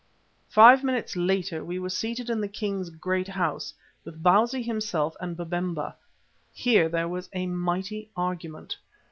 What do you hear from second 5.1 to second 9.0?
and Babemba. Here there was a mighty argument.